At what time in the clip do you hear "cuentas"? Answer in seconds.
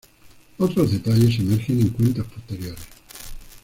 1.89-2.25